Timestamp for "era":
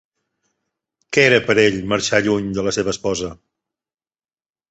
1.25-1.39